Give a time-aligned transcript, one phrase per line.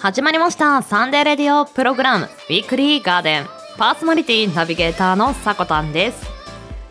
[0.00, 0.80] 始まりました。
[0.80, 2.24] サンデーレディオプログラム。
[2.24, 3.46] ウィークリーガーデン。
[3.76, 6.26] パーソナリティナビゲーターのさこたんです。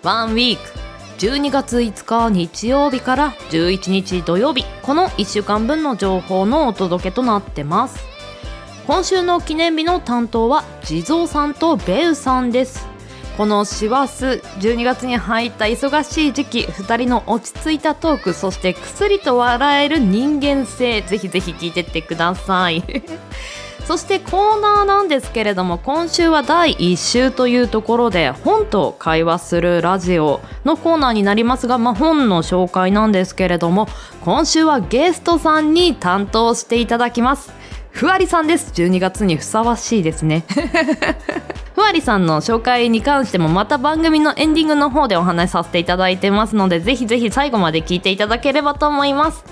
[0.03, 0.61] ワンウィーク。
[1.17, 4.63] 12月5日日曜日から11日土曜日。
[4.83, 7.99] この1週間分の情報のお届けとなってます。
[8.85, 12.85] 今週の記念日の担当は地蔵さんとベウさんです。
[13.39, 22.83] この師走12月に入った忙しい時期2人の落ち着いたトークそして薬と笑える人間性ぜひぜひ聞いてってください。
[23.87, 33.87] そしてコーナーなんですけれども今週は第1週というところで本と会話するラジオのコーナーになりますが、まあ、本の紹介なんですけれども
[34.19, 37.53] 今週はゲストさんに担当していただきます。
[37.91, 38.71] ふわりさんです。
[38.81, 40.43] 12月にふさわしいですね。
[41.75, 49.43] ふわりさんの紹介に関してもまた番組のエンディングの方でお話しさせていただいてますのでぜひぜひ最後まで聞いていただければと思います。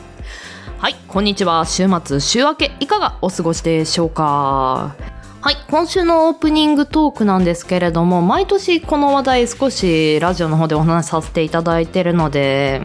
[0.77, 1.66] はいこんにちは。
[1.66, 4.94] 週末週明けいかがお過ごしでしょうか？
[5.41, 12.81] はい今週のオープニングトークなんですけれども毎年この話題少しラジオの方でお話しさせていただいてるので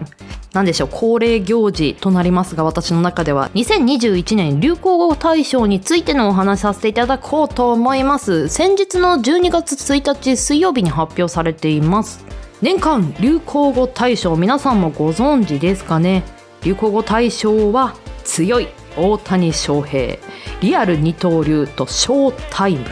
[0.53, 8.49] 何でしょう恒例行事となりますが私の中では2021年流行語大賞についてのお話しさせていただこうと思います。
[8.49, 12.25] 先日の12月1日水曜日に発表されています。
[12.61, 16.23] 年間流行語大賞皆さんもご存知ですかね？
[16.63, 17.95] 流行語大賞は
[18.25, 20.19] 強い大谷翔平
[20.61, 22.85] リアル二刀流とショータイム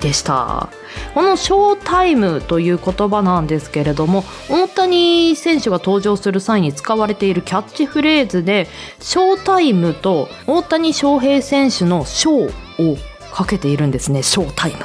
[0.00, 0.70] でした。
[1.14, 8.68] このショータイムという言葉なんですけれども大谷選手が登場する際に使われているキャッチフレーズで
[9.00, 12.96] ショータイムと大谷翔平選手のショーを
[13.32, 14.22] かけているんですね。
[14.22, 14.78] ショータイム。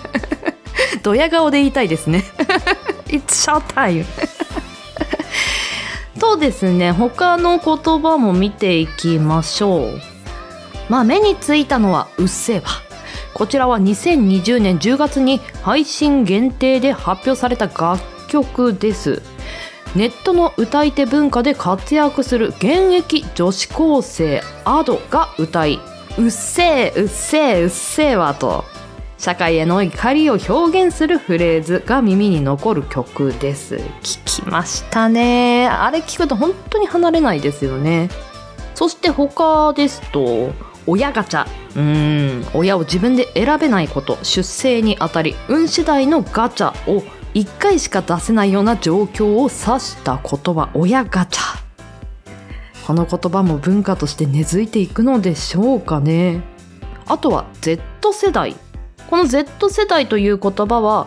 [1.02, 2.24] ドヤ顔で言いたいですね。
[3.08, 4.04] It's show time
[6.18, 10.00] とですね他の言葉も見ていきましょう。
[10.88, 12.68] まあ目についたのはうっせぇわ
[13.34, 19.22] こちらは2020年10月に配信限定で発表された楽曲です。
[19.94, 25.80] ネットの歌い手文化で活躍する現役女子高生 Ado が歌い
[26.16, 28.64] 「うっせぇうっせぇうっせぇわ」と
[29.18, 33.76] 社会への怒りを表現するフレーズが耳に残る曲です。
[34.02, 35.68] 聞きましたね。
[35.68, 38.08] あれ聞くと本当に離れないですよね。
[38.74, 40.52] そして他ですと
[40.86, 41.46] 親ガチャ。
[41.76, 42.46] うん。
[42.54, 44.18] 親を自分で選べないこと。
[44.22, 45.34] 出生にあたり。
[45.48, 47.02] 運次第のガチャを
[47.34, 50.70] 1回しか出せないような状況を指した言葉。
[50.74, 51.62] 親ガチャ。
[52.86, 56.42] この言葉も文化として根付いていくのでしょうかね。
[57.06, 58.56] あとは Z 世代。
[59.08, 61.06] この Z 世代という言葉は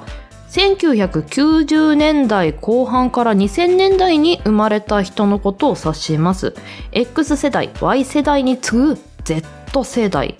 [0.49, 6.55] 1990年代後半から2000年代に生まれた人のことを指します。
[6.91, 9.45] X 世代 Y 世代に次ぐ Z
[9.83, 10.35] 世代。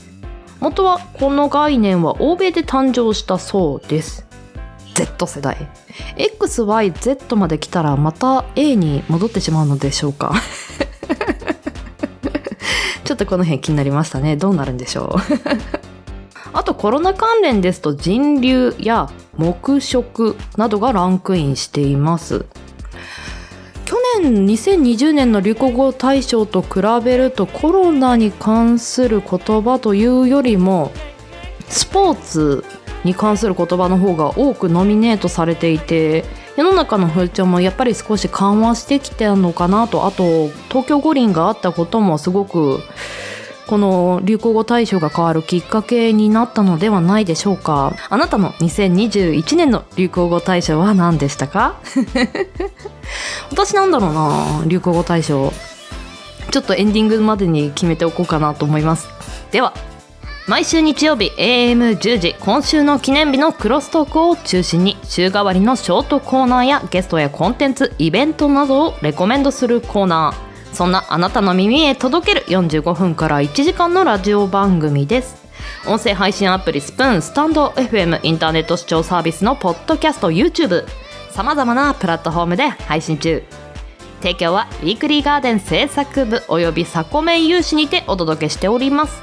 [0.60, 4.26] 元はこの概念は欧米で誕生したそうです。
[4.96, 5.70] Z 世代。
[6.18, 10.34] XYZ まで来たらまた A に戻ってしまうのでしょうか。
[13.04, 14.38] ちょっとこの辺気になりましたね。
[14.38, 15.22] どうなるんでしょう。
[16.54, 22.46] あとコロナ関連ですと人流や黙食などがランクインしています。
[24.20, 30.92] 年2020年の流行語大賞と比べるとコロナに関する言葉というよりも
[31.68, 32.64] スポーツ
[33.04, 36.26] に関する言葉の方が多くノミネートされていて
[36.58, 42.80] 世の中の風潮もやっぱり少し緩和してきてるのかなとあと東京五輪があったこともすごく
[43.68, 47.94] この流行語大賞が変わるきっかけになったのではないでしょうか。
[48.10, 51.76] あなたの2021年の流行語大賞は何でしたか？
[53.52, 55.52] 私なんだろうな流行語大賞。
[56.52, 59.10] ちょっとエンディングまでに決めておこうかなと思います。
[59.52, 59.74] では
[60.48, 70.55] 毎週日曜日 AM10 時今週の記念日のクロストークを中心に週替わりのショートコーナーやゲストやコンテンツイベントなどをレコメンドするコーナー。
[70.76, 75.38] そんなあなたの耳へ届ける45分から1時間のラジオ番組です。
[75.88, 80.86] 音声配信アプリスプーンスタンド FM インターネット視聴サービスのポッドキャスト YouTube
[81.32, 83.44] さまざまなプラットフォームで配信中。
[84.20, 89.22] 提供はウィークリーガーデン制作部およびサコメイ有志にてお届けしております。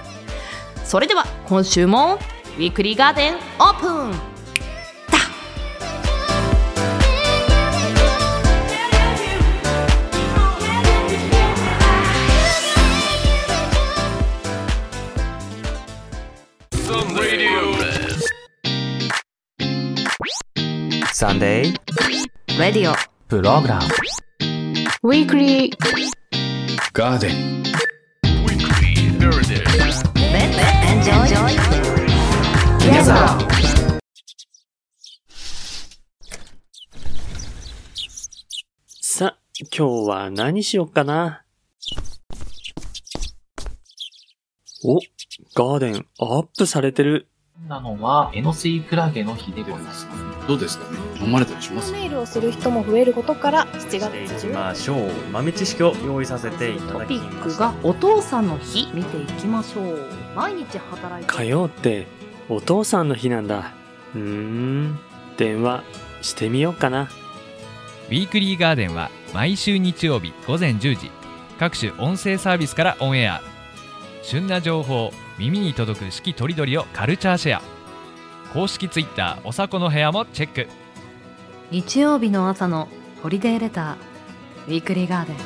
[0.84, 2.18] それでは今週も
[2.56, 4.31] ウィークリーガーデンオープン。
[39.00, 39.36] サ、っ。
[45.54, 47.28] ガーデンアップされてる。
[47.68, 50.06] なのは、エノスイクラゲの日でございます。
[50.48, 50.90] どうですか？
[50.90, 51.92] ね飲まれたりします？
[51.92, 60.08] メールをする人も増えることから7月していき中ましょう豆知識を用意させていたトピだきましたックがお父さんの日見ていきましょう。
[60.34, 62.06] 毎日働いて火曜って
[62.48, 63.72] お父さんの日なんだ。
[64.14, 64.98] うーん、
[65.36, 65.84] 電話
[66.20, 67.02] してみようかな。
[67.02, 71.10] ウィークリーガーデンは毎週日曜日午前10時
[71.58, 73.40] 各種音声サービスからオンエア
[74.22, 77.62] 旬な情報耳に届く四季とりどりをカルチャーシェア。
[78.52, 80.68] 公式ツイッターおさこの部屋もチェック。
[81.70, 82.88] 日曜日の朝の
[83.22, 85.36] ホリデーレターウィークリーガーデン。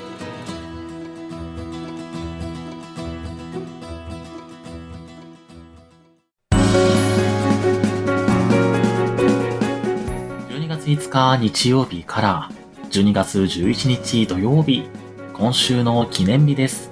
[10.50, 12.50] 12月5日日曜日から
[12.91, 14.89] 12月11日土曜日、
[15.32, 16.91] 今週の記念日です。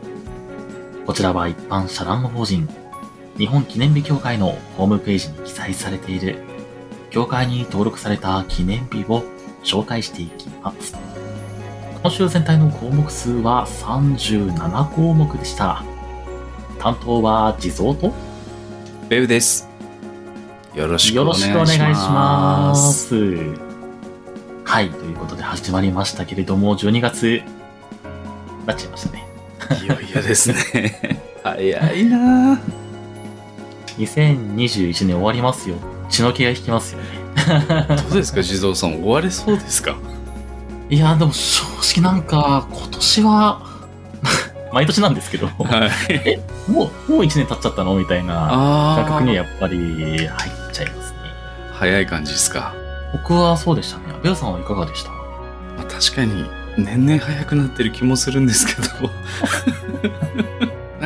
[1.06, 2.68] こちらは一般社団法人
[3.36, 6.36] 日本記念日協会のホームページに記載されている
[7.10, 9.24] 協会に登録された記念日を
[9.64, 10.96] 紹介していきます。
[12.02, 15.82] 今週全体の項目数は37項目でした。
[16.78, 18.12] 担当は地蔵と
[19.08, 19.68] ベウです。
[20.74, 21.72] よろしくお願いします。
[21.72, 23.14] しくお願いします。
[24.64, 27.42] はい、ということで始まりましたけれども、12月、
[28.66, 29.26] なっちゃいましたね。
[29.82, 31.20] いよいよですね。
[31.42, 32.73] 早いなぁ
[33.98, 35.76] 2021年終わりますよ。
[36.08, 37.06] 血の気が引きますよね。
[38.08, 38.94] どうですか、地蔵さん。
[39.00, 39.96] 終われそうですか？
[40.90, 41.64] いや、でも正
[42.00, 43.62] 直なんか、今年は、
[44.72, 45.52] 毎年なんですけど、は
[46.10, 46.40] い。
[46.70, 47.94] もう、もう1年経っちゃったの？
[47.94, 49.46] みたいなあ感覚にはあ。
[49.48, 50.30] やっぱり入っ
[50.72, 51.18] ちゃいますね。
[51.72, 52.74] 早い感じですか？
[53.12, 54.04] 僕はそうでしたね。
[54.22, 55.10] ベオさんはいかがでした？
[55.10, 55.16] ま
[55.80, 56.44] あ、確かに、
[56.76, 58.88] 年々早くなってる気もするんですけど。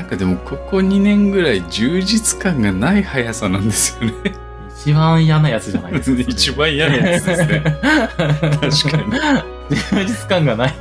[0.09, 4.35] かでも、ここ2年ぐらい充実感がない速さなんですよね。
[4.81, 6.23] 一番嫌なやつじゃないですか。
[6.27, 7.61] 一番嫌なやつですね。
[7.61, 8.71] 確かに。
[9.71, 10.75] 充実感がない。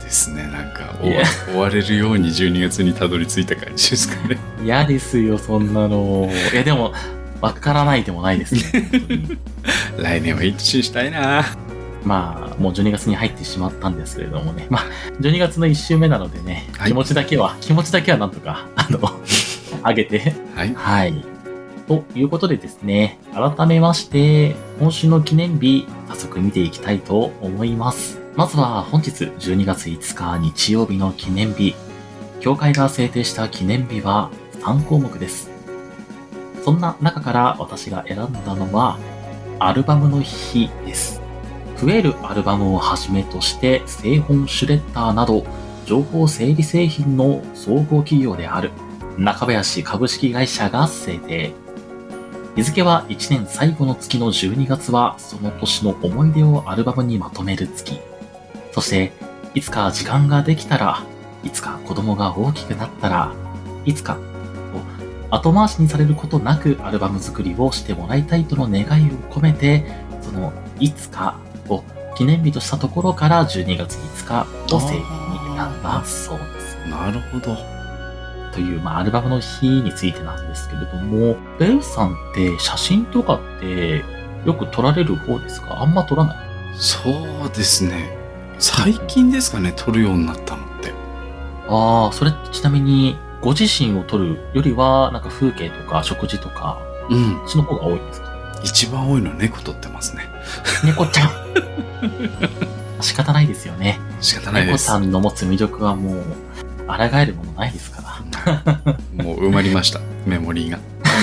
[0.00, 0.42] ですね。
[0.44, 4.38] なんかいや終わ、れるように12月にたどり着いた感じですかね。
[4.62, 6.28] 嫌ですよ、そんなの。
[6.52, 6.92] いや、でも、
[7.40, 8.90] わからないでもないですね。
[9.98, 11.44] 来年は一致したいな
[12.04, 14.66] まあ、もう12月に入ってしまったんですけれどもね。
[14.70, 14.82] まあ、
[15.20, 18.98] 12月の1週目なのでね、はい気持ちだけは、気持ちだけはなんとか、あの、
[19.86, 20.74] 上げて、はい。
[20.74, 21.24] はい。
[21.86, 28.20] ということでですね、改めまして、今週の記念日、早速見ていきたいと思います。
[28.36, 31.74] まずは本日12月5日日曜日の記念日。
[32.40, 34.30] 協会が制定した記念日は
[34.62, 35.50] 3項目です。
[36.64, 38.98] そんな中から私が選んだのは、
[39.58, 41.19] アルバムの日です。
[41.80, 45.46] 増えるアルバムをはじめとして、製本シュレッダーなど、
[45.86, 48.70] 情報整理製品の総合企業である
[49.16, 51.52] 中林株式会社が制定。
[52.54, 57.98] 日付は1年最後の月の12月はその年の思い出をアルバムにまとめる月。
[58.72, 59.12] そして、
[59.54, 61.02] いつか時間ができたら、
[61.44, 63.32] いつか子供が大きくなったら、
[63.86, 64.18] いつか、
[65.30, 69.84] と後回しにされることなくアルバム作りをしてもらいたいとの願いを込めて、
[70.20, 71.38] そのいつか
[71.70, 71.84] を
[72.16, 75.02] 記念日としたところから12月5日を制定に
[75.56, 76.76] 選んだそうです。
[76.88, 77.56] なるほど。
[78.52, 84.04] という、まあ、アルバムの日についてなんですけれども、ベウさんって写真とかって
[84.44, 85.80] よく撮られる方ですか？
[85.80, 86.36] あんま撮らない？
[86.76, 88.18] そうですね。
[88.58, 90.92] 最近ですかね、撮るようになったのって。
[91.68, 97.40] ああ、それちなみに、ご自身を撮るよりは、なんか風景とか食事とか、うん。
[97.46, 98.29] その方が多いんですか？
[98.62, 100.22] 一番多いのは猫撮ってますね。
[100.84, 101.30] 猫ちゃん
[103.00, 103.98] 仕方ないですよね。
[104.20, 105.08] 仕方ないです猫ちゃ。
[105.08, 106.24] んの持つ魅力はもう、
[106.86, 109.24] 抗えるものないですから。
[109.24, 110.00] もう埋まりました。
[110.26, 110.78] メモリーが。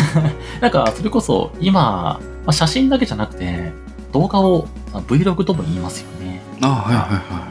[0.62, 3.72] なんか、それこそ、今、まあ、写真だけじゃなくて、
[4.12, 6.42] 動画を、まあ Vlog とも言いますよね。
[6.62, 7.48] あはいはいはいは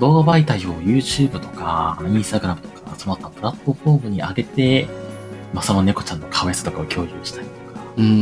[0.00, 4.88] 動画媒体を YouTube とか、Instagram とか、その他プラットフォームに上げて、
[5.52, 7.46] まあ、その猫ちゃんの可愛さとかを共有したり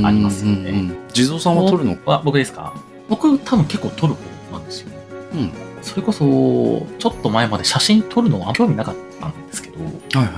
[0.05, 1.97] ありますよねうんうん地蔵さんは撮るの？
[2.07, 2.75] あ、僕ですか？
[3.09, 4.21] 僕多分結構撮る方
[4.53, 4.97] なんですよね。
[5.35, 5.53] うん。
[5.83, 10.31] それこそ、ちょっと前まで写真撮るのは興味なかったんですけど、はいはいは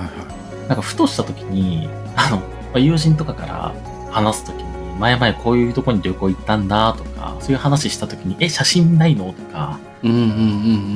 [0.65, 0.67] い。
[0.67, 2.43] なんかふとした時に、あの、ま
[2.75, 3.73] あ友人とかから
[4.11, 4.69] 話す時に、
[4.99, 10.29] 前々こういうとこに旅行行ったんだとか、そういう話した時に、え、写真ないのとかうんうんうんう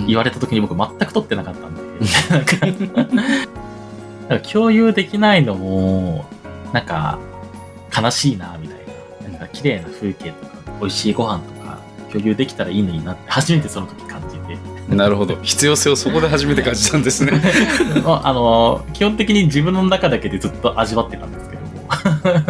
[0.03, 0.07] ん。
[0.07, 1.81] 言われた時に僕全く撮ってなかったんで、
[4.29, 6.25] なんか共有できないのも、
[6.71, 7.17] なんか、
[7.95, 8.77] 悲しいな、みたい
[9.21, 9.29] な。
[9.29, 11.77] なんか、綺麗な風景とか、美味しいご飯とか、
[12.12, 14.57] 共有できたらいいのになって、初めてその時感じて。
[14.95, 15.38] なるほど。
[15.41, 17.31] 必要性をそこで初めて感じたんですね。
[18.03, 21.88] まああの、基本的に自分の中だけでずっと味わってたんですけども。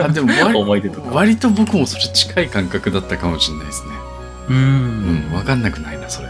[0.04, 1.12] あでも割思い出とか。
[1.12, 3.90] 割と僕もそれ近い感覚だったかもしれないですね。
[4.50, 4.54] う。
[4.54, 6.28] うんん、わかんなくないな、それ。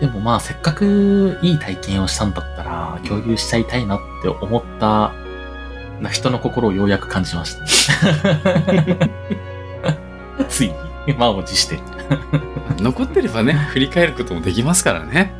[0.00, 5.12] でもまあ、せっかくいい体験をしたんだったら、共有しちゃいたいなって思った、
[6.00, 7.64] な人の心をようやく感じました。
[10.48, 10.72] つい
[11.06, 11.78] に、満を持して。
[12.78, 15.32] 残ってればね、振り返ることもできますからね。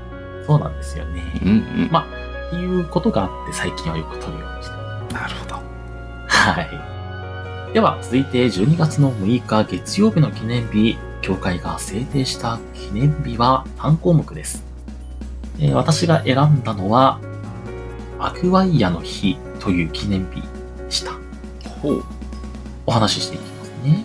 [0.47, 1.23] そうなんですよね。
[1.43, 1.53] うんう
[1.87, 1.89] ん。
[1.91, 2.07] ま
[2.49, 5.57] っていうことがあって、最近はよく撮るようにしてなるほど。
[6.29, 6.69] はい。
[7.75, 14.65] では、続いて12月の6日月曜日の記念日、協会が制定した記念日は3項目です？
[15.59, 17.19] えー私が選んだのは、
[18.19, 21.13] アクワイアの日という記念日でした。
[21.83, 22.05] ほう。
[22.87, 24.05] お話ししていきますね。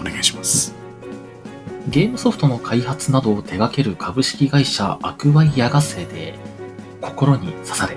[0.00, 0.74] お願いします。
[1.88, 6.34] ゲームソフトの開発などを手掛ける株式会社アクワイアが制定。
[7.00, 7.96] 心に刺され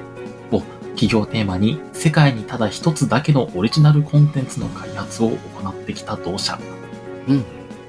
[0.52, 0.62] を
[0.98, 6.60] 企業テーマに世界にただ一つだけのオリジナルコンテンツの開発を行ってきた同社。
[7.28, 7.46] うん。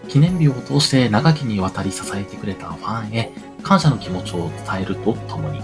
[0.09, 3.33] 記念日を通して長きにわたり支えてくれたファンへ
[3.63, 5.61] 感謝の気持ちを伝えるとともに、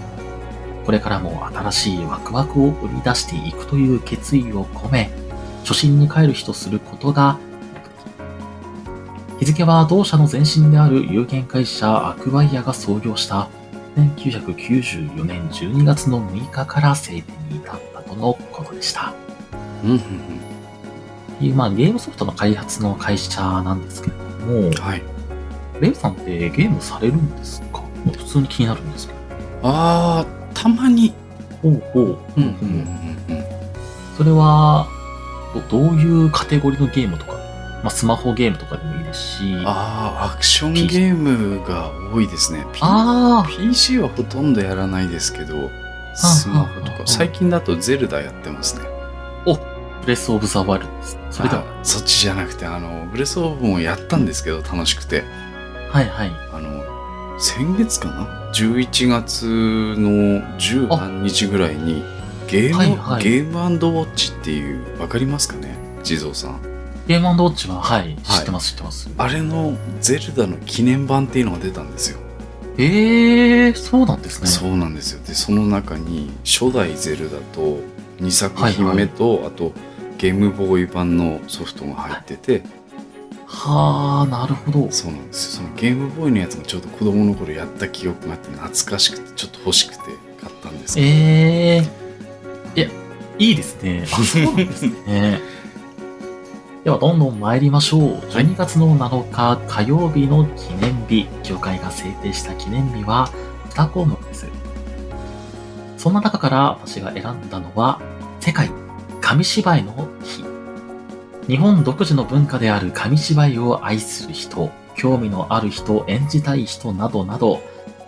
[0.84, 5.10] これからも新しいワクワクを生み出していくという決意を込め、
[5.62, 7.38] 初心に帰る日とすることが
[7.74, 7.80] 目
[9.38, 9.40] 的。
[9.40, 13.48] 日付は同社の前身である有限会社アクワイアが創業した
[13.96, 19.14] 1994年12月の6日から制定に至ったとのことでした。
[19.82, 20.00] うんうん
[21.40, 25.02] いうまあ、ゲームソフトの開発の会社なんですけれどもうん。、はい。
[25.80, 27.82] レイさんってゲームされるんですか？
[28.04, 29.18] 普通に気になるんですけど。
[29.64, 31.12] あー、たまに。
[31.60, 32.04] ほうほう。
[32.36, 32.48] うんうん
[33.28, 33.44] うん
[34.16, 34.86] それは
[35.70, 37.32] ど、どういうカテゴリーのゲームとか、
[37.82, 42.64] まあ、スマホゲームとかでもいいですし、あー、アクションゲームが多いですね。
[42.72, 45.68] P- あ PC はほとんどやらないですけど、
[46.14, 48.82] スマホとか、最近だとゼルダやってますね。
[49.46, 49.58] ー、
[50.02, 51.18] ブレスオブザワイルドです。
[51.30, 55.24] それでは、あそっちじゃなくて、あの、ブレスオブもやったんですけど、楽しくて。
[55.90, 56.32] はいはい。
[56.52, 56.83] あの、
[57.38, 62.02] 先月かな ?11 月の十何日ぐらいに、
[62.46, 65.76] ゲーム、はいはいゲームウォッチっていう、わかりますかね？
[66.02, 66.60] 地蔵さん。
[67.06, 69.10] ゲームウォッチは、はい、知ってます、知ってます。
[69.18, 72.18] あれのゼルダの記念版っていうのが出たんですよ。
[72.78, 74.46] ええー、そうなんですね。
[74.46, 75.22] そうなんですよ。
[75.24, 77.80] で、その中に初代ゼルダと
[78.18, 79.72] 2作品目と、あと
[80.18, 82.58] ゲームボーイ版のソフトが入ってて、は
[83.66, 84.90] あ、なるほど。
[84.90, 85.62] そうなんですよ。
[85.62, 90.00] そのゲームボーイのやつがちょうど子供の頃やった記憶があって懐かしくてちょっと欲しくて
[90.40, 91.06] 買ったんですけど。
[91.06, 91.10] え
[91.76, 92.78] えー。
[92.78, 92.90] いや、
[93.38, 94.04] いいですね。
[94.12, 95.40] あ、そうなんですね。
[96.84, 98.00] では、どんどん参りましょう。
[98.30, 103.30] 12月の7日火曜日の記念日、協会が制定した記念日は
[103.70, 104.46] 2項目です。
[105.96, 108.00] そんな中から私が選んだのは、
[108.40, 108.70] 世界
[109.22, 110.53] 紙芝居の日。
[111.46, 117.60] 日本独自の文化である紙芝居を愛する人、興味のある人、演じたい人などなど、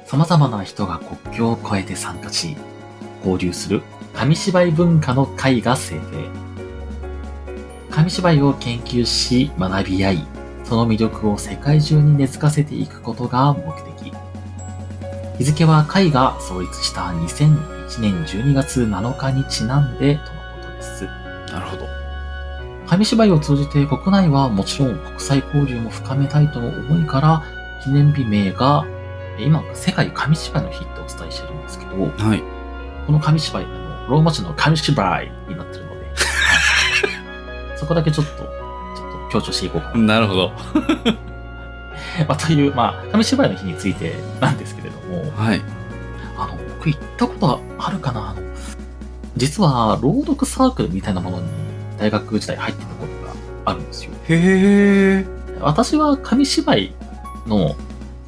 [0.06, 2.56] 様々な人が国境を越えて参加し、
[3.18, 3.82] 交流する
[4.14, 6.30] 紙芝居文化の会が制定。
[7.90, 10.26] 紙芝居を研究し学び合い、
[10.64, 14.12] その魅力を世界中に根付かせていくことが目的。
[15.36, 20.18] 日付は会が創立した2001年12月7日にちなんで
[22.86, 27.42] 紙芝居を通じて国内はもちろん国際交流も深めたいとの思いから、
[27.82, 28.86] 記念日名が、
[29.38, 32.42] え今、世界紙芝居の日ってお伝えしてるんですけど、はい。
[33.06, 36.14] この紙芝居、あの、ローマ字の紙芝居になってるので、
[37.76, 38.48] そこだけちょっと、ちょっ
[39.24, 40.14] と強調していこうかな。
[40.14, 40.52] なるほど。
[42.28, 45.60] まあ、という、まあ、紙芝居の日についてなんですけれども、はい。
[46.38, 48.30] あの、僕行ったことあるかな？
[48.30, 48.40] あの、
[49.36, 51.65] 実は、朗読サークルみたいなものに
[51.98, 53.34] 大学時代入ってたことが
[53.64, 54.12] あるんですよ。
[54.28, 55.26] へえ。
[55.60, 56.94] 私は紙芝居
[57.46, 57.74] の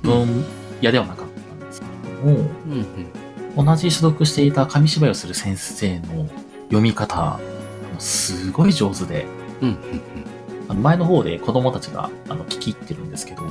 [0.02, 0.44] 分
[0.82, 2.86] 野ではなかったんですけども、うん
[3.56, 3.66] うん。
[3.66, 6.28] 同じ所属していた紙芝居をする先生の
[6.66, 7.40] 読み方、あ
[7.92, 9.26] のすごい上手で、
[9.60, 9.78] うんうん
[10.68, 13.42] あの前の方で子供たちがあの聞き入ってるんですけど、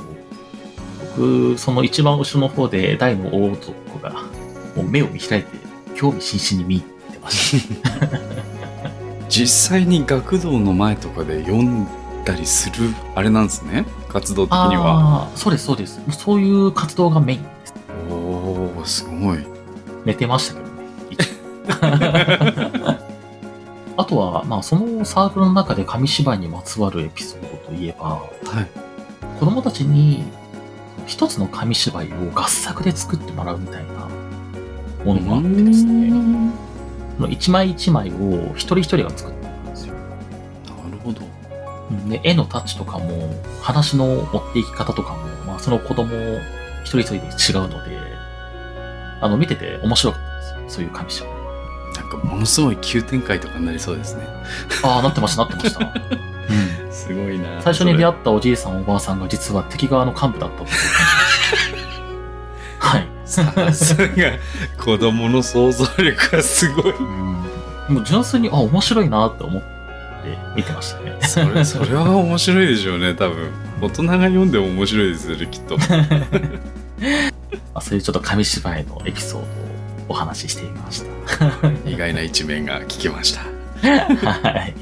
[1.16, 4.12] 僕、その一番後ろの方で大の大男が
[4.76, 5.48] もう目を見開いて
[5.96, 8.18] 興味津々に見てました。
[9.28, 11.86] 実際に学童の前とかで読ん
[12.24, 13.84] だりする、あれなんですね？
[14.08, 15.30] 活動的には。
[15.34, 16.00] そうです、そうです。
[16.10, 17.74] そういう活動がメインです。
[18.10, 19.46] おー、すごい。
[20.04, 20.78] 寝てましたけどね。
[23.98, 28.22] あとは、まあ、そのサークルの中で紙芝居にまつわるエピソードといえば、は
[28.62, 28.68] い。
[29.40, 30.22] 子供たちに
[31.06, 34.08] 一つの紙芝居を合作で作ってもらうみたいな
[35.04, 36.16] ものがあってですね、そ
[37.22, 39.94] の一枚一枚を一人一人が作ってるんですよ。
[39.94, 41.22] なるほど。
[41.90, 43.30] うんで、絵のタッチとかも、
[43.62, 46.14] 話の持っていき方とかも、まあ、その子供
[46.84, 47.98] 一人一人で違うので、
[49.20, 50.60] あの、見てて面白かったですよ。
[50.68, 51.38] そういう紙芝居。
[51.96, 54.26] なんかものすごい急展開とかになりそうですね。
[54.84, 55.84] ああ、なってました、なってました。
[56.84, 56.92] うん。
[56.92, 60.78] すごいな最初に出会っったおじいさんおばあさんが実は敵側の幹部だったっていう。
[63.28, 64.06] さすが
[64.82, 66.96] 子供の想像力がすごい。
[66.96, 67.44] うん。
[67.88, 69.68] もう純粋に、あ、面白いなって思って
[70.56, 71.18] 見てましたね。
[71.22, 73.50] それ、それは面白いでしょうね、多分。
[73.80, 75.76] 大人が読んでも面白いですよね、きっと。
[77.74, 79.46] あそういうちょっと紙芝居のエピソードを
[80.08, 81.10] お話ししてみました。
[81.88, 83.42] 意外な一面が聞けました。
[83.82, 84.74] はい。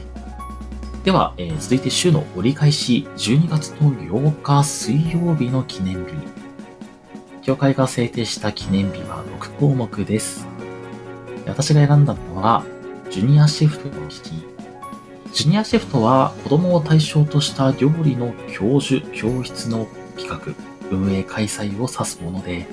[1.05, 6.46] では、えー続いて週の折り返し、12月の8日水曜日の記念日。
[7.47, 10.49] 協会が制定した記念日は6項目です。
[11.47, 12.65] 私が選んだのは、
[13.09, 14.33] ジュニアシフトの日。
[15.33, 19.87] ジュニアシフトは子供を対象とした料理の教授、教室の
[20.17, 20.41] 企画、
[20.91, 22.67] 運営開催を指すもので、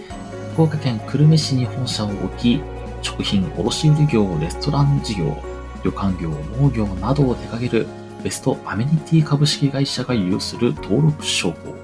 [0.54, 2.60] 福岡県久留米市に本社を置き、
[3.04, 5.38] 食品卸売業、レストラン事業、
[5.84, 7.86] 旅館業、農業などを手掛ける
[8.24, 11.83] ベストアメニティ株式会社が有する登録商法。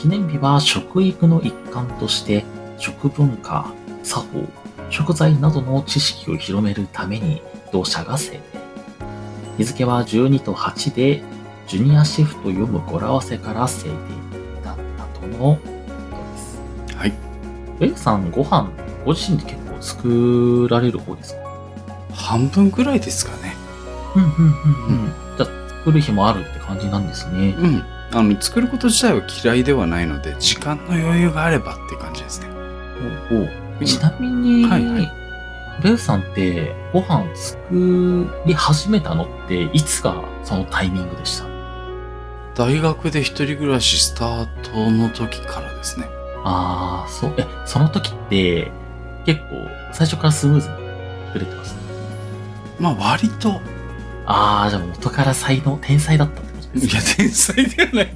[0.00, 2.46] 記念日は食育の一環として
[2.78, 3.70] 食文化、
[4.02, 4.48] 作法、
[4.88, 8.40] 食材などの知識を広めるために同社が制定。
[9.58, 11.22] 日付は12と8で
[11.66, 13.94] ジュニアシフト読む語呂合わせから制定
[14.64, 16.96] だったとのことです。
[16.96, 17.10] はい。
[17.10, 18.70] ウェイさんご飯
[19.04, 21.40] ご自身で結構作られる方ですか？
[22.14, 23.54] 半分ぐらいですかね。
[24.16, 24.46] うんうんうんう
[25.08, 25.12] ん。
[25.36, 27.54] じゃあ作る日もあるって感じなんですね。
[27.58, 27.84] うん。
[28.12, 32.48] あの、作ること自体は嫌いではないので、時間の余裕があればって感じですね。
[33.30, 33.82] おうお。
[33.82, 35.12] うちなみに、はいはい。
[35.82, 41.48] ベウさんってご飯作り始めたのっていつがそのタイミングでした？
[42.54, 46.06] 大学で一人暮らしスタートの時からですね。
[46.44, 48.70] ああ、そう、え、その時って
[49.24, 50.74] 結構最初からスムーズに
[51.28, 51.80] 作れてました
[52.82, 53.60] まあ割と、
[54.26, 56.42] ああ、じゃあ元から才能、天才だった
[56.74, 58.14] いや、天才ではない。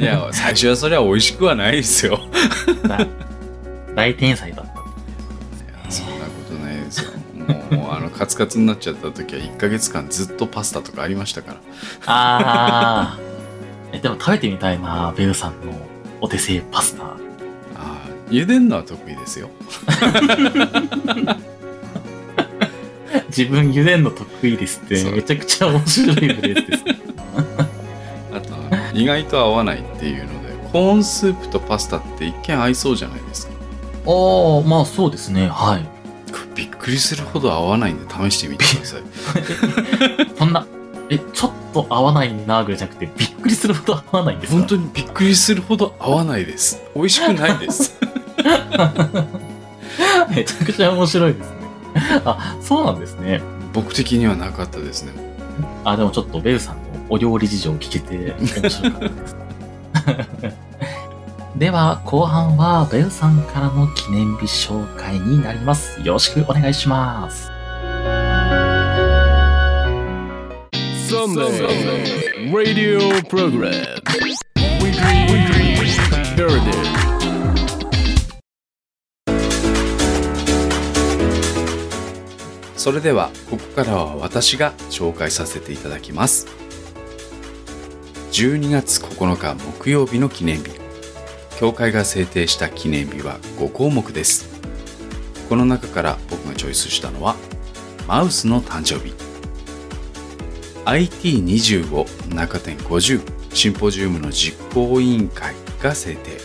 [0.00, 2.20] いや、最初はそれは美味しくはないですよ。
[2.86, 3.06] 大
[3.94, 4.72] 大天才だった。
[5.90, 7.10] そんなことないですよ。
[7.70, 11.56] もう、あの、カツカツになっちゃった時は1ヶ月間ずっとパスタとかありましたから。
[12.06, 13.18] ああ。
[13.92, 15.72] え、でも食べてみたいな、ベウさんの
[16.20, 17.04] お手製パスタ。
[17.04, 17.16] あ
[17.76, 17.98] あ、
[18.30, 19.50] 茹でんのは得意ですよ。
[23.28, 26.84] 自分茹でんの得意ですってめちゃくちゃ面白いフレーズです。
[28.32, 28.54] あと、
[28.98, 33.52] 意外と合わないっていうので、コーンスープとパスタって一見合いそうじゃないですか。
[34.06, 34.10] あ
[34.64, 35.48] あ、まあそうですね。
[35.48, 35.86] はい。
[36.54, 39.00] びっくりするほど合わないんで試してみてください。
[40.38, 40.66] そんな、
[41.10, 44.58] え、ちょっと合わないなぐらいじゃなくて、びっくりするほど合わないんですか？
[44.58, 46.80] 本当にびっくりするほど合わないです。
[46.94, 47.94] 美味しくないです。
[50.34, 51.55] めちゃくちゃ面白いですね。
[52.24, 53.40] あ、そうなんですね。
[53.72, 55.12] 僕的にはなかったですね。
[55.84, 59.36] あ、でもちょっとベウさんのお料理事情を聞けて面白かったです。
[61.56, 66.00] では、後半はベウさんからの記念日紹介になります。
[66.02, 67.50] よろしくお願いします。
[71.08, 73.72] Sunday Radio Program
[74.80, 75.76] Weekly
[76.36, 77.05] Heritage
[82.86, 86.46] それではここからは私が紹介させていただきます。
[88.30, 90.70] 12月9日木曜日の記念日。
[91.58, 94.48] 教会が制定した記念日は5項目です。
[95.48, 97.34] この中から僕がチョイスしたのは
[98.06, 99.14] マウスの誕生日。
[100.84, 103.20] IT25 中点50
[103.52, 106.38] シンポジウムの実行委員会が制定。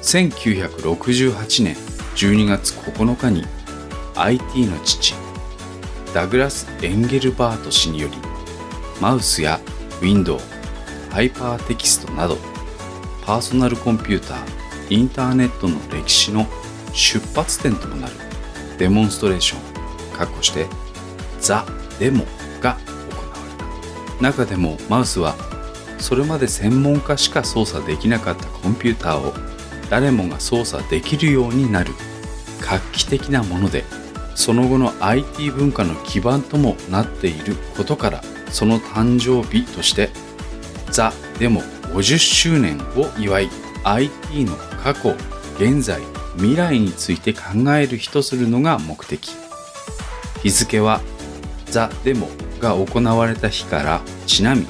[0.00, 1.74] 1968年
[2.14, 3.44] 12月9日に
[4.14, 5.23] IT の父
[6.14, 8.14] ダグラス・エンゲルバート氏により
[9.00, 9.58] マウスや
[10.00, 10.44] Windows、
[11.10, 12.38] ハイパーテキストなど
[13.26, 14.38] パーソナルコンピューター、
[14.90, 16.46] インターネットの歴史の
[16.92, 18.14] 出発点ともなる
[18.78, 19.60] デモンストレーション、
[20.16, 20.68] 括弧して
[21.40, 21.66] ザ・
[21.98, 22.24] デモ
[22.60, 23.34] が行わ
[24.08, 24.22] れた。
[24.22, 25.34] 中でもマウスは
[25.98, 29.34] それまで専門家しか操作できなかったコンピューターを
[29.90, 31.90] 誰もが操作できるようになる
[32.60, 33.82] 画期的なもので
[34.34, 40.10] その後の IT 文化の基盤ともなっていることからその誕生日として
[40.90, 41.60] ザ・デモ
[41.92, 43.48] 50周年を祝い
[43.84, 45.14] IT の過去
[45.58, 46.00] 現在
[46.36, 47.40] 未来について考
[47.76, 49.44] える日とするのが目的。
[50.42, 51.00] 日付は
[51.66, 52.28] ザ・デモ
[52.60, 54.66] が行われた日からちなみ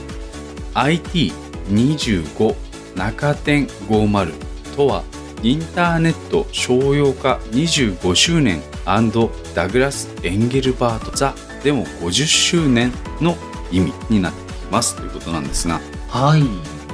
[0.74, 2.55] IT25
[2.96, 4.33] 中点50
[4.77, 5.03] とは
[5.42, 8.62] インターネット商用化25周年
[9.55, 13.37] ダグラス・エンゲルバート・ザ・デモ50周年の
[13.70, 16.42] 意味になっていますということなんですがはい。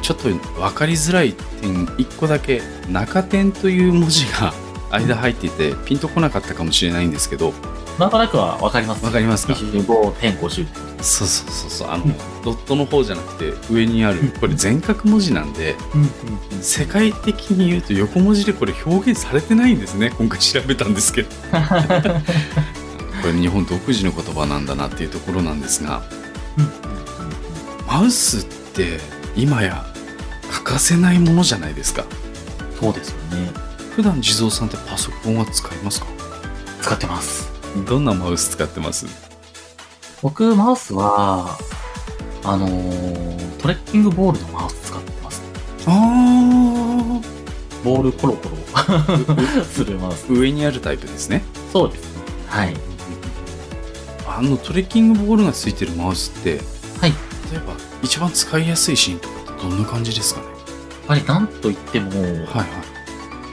[0.03, 4.55] ちょっと分かりづらい点1個だけ中点という文字が
[4.91, 7.53] 間入っていてピンとこなかったかもしれないんですけど
[7.99, 9.05] なんとなくはわかります。
[9.05, 10.90] わかりますか？25.50。
[11.03, 11.91] そうそうそうそう。
[11.91, 12.05] あの
[12.45, 16.09] ドットの方じゃなくて上にあるこれ全角文字なんでうんうん
[16.57, 16.63] うん。
[16.63, 20.13] 世界的に言うと横文字でこれ表現されてないんですね。
[20.19, 21.29] 今回調べたんですけど。
[23.23, 26.03] これ日本独自の言葉なんだなっていうところなんですが。
[27.87, 29.01] マウスって
[29.37, 29.85] 今や
[30.51, 32.05] 欠かせないものじゃないですか。
[32.81, 33.51] そうですよね。
[33.97, 36.07] 普段地蔵さんってパソコンは使いますか？
[36.83, 37.51] 使ってます。
[37.87, 39.07] どんなマウス使ってます？
[40.23, 41.59] 僕、マウスは、
[42.45, 45.43] あのートレッキングボールのマウス使ってます。
[45.87, 47.21] あ
[47.85, 48.57] ボールコロコロ
[49.65, 50.25] するマウス。
[50.33, 52.09] 上にあるタイプですねそうですね。
[52.49, 52.75] はい。
[54.27, 56.61] あのトレッキングボールがついてるマウスって
[57.03, 57.11] はい。
[57.53, 60.47] 例えば一番使いやすいシーンとかってどんな感じですかね？
[60.47, 60.57] やっ
[61.07, 62.67] ぱりなんといっても、はいは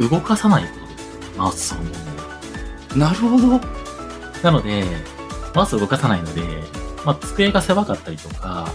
[0.10, 1.38] 動かさないことです。
[1.38, 1.90] マウスそのも
[2.96, 3.62] のなるほど
[4.44, 4.86] なので、
[5.54, 6.42] マウス動かさないので、
[7.06, 8.68] まあ、机が狭かったりとか、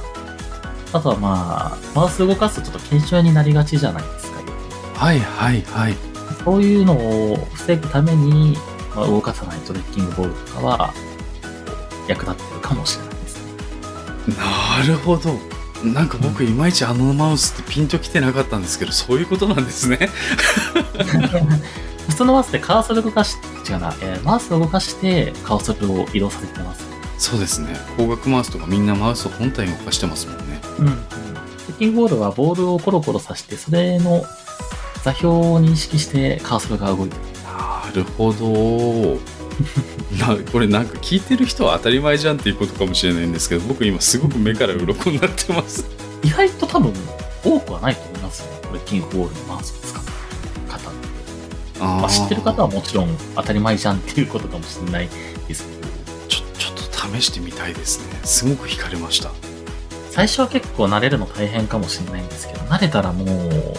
[0.92, 4.42] あとはまあ、マウス動かすとちょっと研修になりがちじゃないですか。
[4.94, 5.94] はいはいはい
[6.44, 8.56] そういうのを防ぐために、
[8.94, 10.94] まあ、動かさないトレッキングボールとかは、
[12.08, 14.36] 役立ってるかもしれないですね。
[14.36, 15.38] なるほど
[15.84, 20.10] なんか僕いまいちあのマウスってピンときてなかったんですけどそういうことなんですね
[22.08, 23.36] 普通のマウスってカーソル動かし、
[23.68, 26.86] 違うな、えーマウスを動かしてカーソルを移動させてます。
[27.18, 30.86] そうですね光学マウスとかみんなマウス本体を動かしてますもんねうん。
[30.86, 30.94] トレ
[31.74, 34.24] ッキングボールはボールをコロコロさして、それの
[35.04, 37.22] 座標を認識してカーソルが動いてる。
[37.44, 39.18] なるほど
[40.18, 45.84] なこれなんか聞いてる人は当たり前じゃんっていうことかもしれないんですけど僕今すごく目から鱗になってます
[46.22, 46.92] 意外と多分
[47.44, 48.46] 多くはないと思いますよ。
[48.62, 49.91] トレッキングボールのマウス
[51.82, 55.08] まあ、知ってる方ははもちろん当たり前じゃんっていうことかもしれない
[55.48, 55.64] です。
[55.64, 55.88] けど、
[56.28, 58.20] ちょちょっと試してみたいですね。
[58.24, 59.30] すごく惹かれました。
[60.10, 63.74] 最初は結構慣れるの大変かもしれないんですけど、慣れたらもう、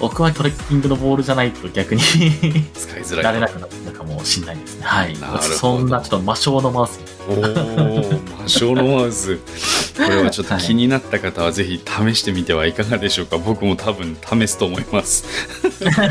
[0.00, 3.24] 僕はトレッキングのボールじゃないと逆に使いづらい。
[3.24, 4.86] 慣れなくなったかもしれないですね。
[4.86, 5.18] はい。
[5.18, 5.42] なるほど。
[5.42, 7.00] そんなちょっと魔性のマウス。
[7.28, 7.36] おお
[8.40, 9.38] 魔性のマウス
[9.98, 15.24] これはちょっと気になった方はぜひ試してみてはいかがでしょうか、 僕も多分試すと思います。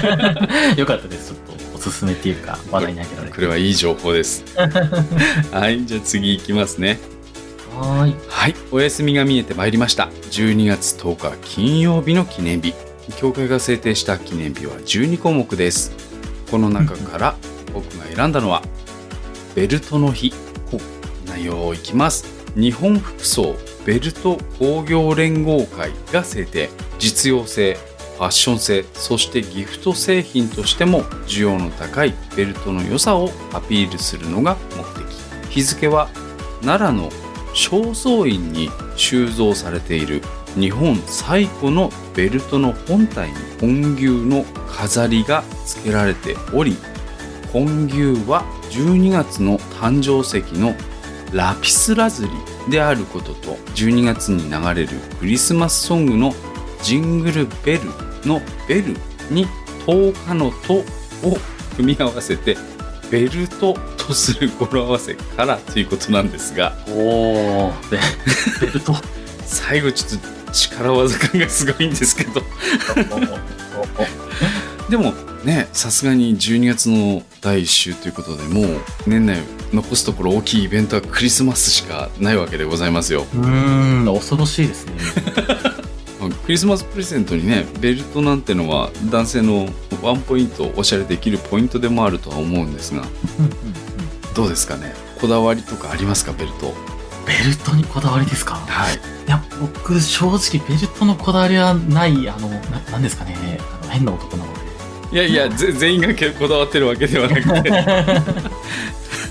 [0.78, 1.32] よかったです。
[1.32, 3.36] ちょっとおすすめっていうか、話題に挙げられて。
[3.36, 4.44] これはいい情報です。
[5.52, 7.00] はいじゃあ次いきますね。
[7.80, 8.16] はーい。
[8.28, 8.56] はい。
[8.72, 10.10] お休みが見えてまいりました。
[10.32, 12.74] 12月10日金曜日の記念日。
[13.18, 15.92] 協会が制定した記念日は12項目です。
[16.52, 17.36] この中から
[17.74, 18.64] 僕が選んだのは
[19.56, 20.34] ベルトの日。
[21.28, 22.26] 内容をいきます。
[22.56, 23.56] 日本服装
[23.88, 26.70] ベルト工業連合会が制定。
[27.00, 27.76] 実用性
[28.18, 35.08] ファッション性そしてギフト製品としても需要の高いベルトの良さをアピールするのが目的。
[35.50, 36.10] 日付は
[36.62, 37.10] 奈良の
[37.54, 40.22] 正倉院に収蔵されている
[40.56, 46.76] 日本最古のベルトの本体に本牛の飾りが付けられており
[47.54, 50.76] 本牛は12月の誕生石の
[51.32, 56.34] ラピスラズリであることと12月に流れるクリスマスソングの
[56.84, 57.82] ジングルベル
[58.26, 58.96] のベル
[59.30, 59.46] に
[59.86, 60.84] 10日のとを
[61.76, 62.58] 組み合わせて
[63.10, 68.00] ベルトとする語呂合わせからということなんですがおー、ベ
[68.68, 68.94] ベルト。
[69.46, 72.42] 最後ちょっと力技感がすごいんですけど。
[74.90, 75.14] でも
[75.48, 79.40] ねさすがに12月の第1週ということでもう年内
[79.74, 83.22] 残すところ大きいイベントはクリスマスしかないわけでございますよ。
[83.22, 84.94] うーん、恐ろしいですね。
[86.46, 89.70] クリスマスプレゼントにねベルトなんてのは男性の
[90.02, 93.04] ワンポイントおしゃれできるポイントでもあるとは思うんですが
[94.36, 94.94] どうですかね？
[95.22, 96.34] こだわりとかありますか？
[96.34, 96.74] ベルト。
[97.26, 98.56] ベルトにこだわりですか？
[98.68, 98.96] はい。
[98.96, 103.36] いや、僕、正直、ベルトのこだわりはない、あの、ななんですかね、
[103.82, 104.57] あの変な男なので。
[105.12, 107.72] いやいやぜ全員がけこだわってるわけではなくて。